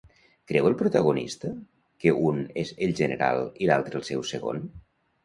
Creu 0.51 0.67
el 0.69 0.75
protagonista 0.77 1.51
que 2.05 2.13
un 2.29 2.39
és 2.63 2.71
el 2.87 2.95
general 3.01 3.43
i 3.65 3.69
l'altre 3.73 3.99
el 4.01 4.07
seu 4.09 4.25
segon? 4.31 4.65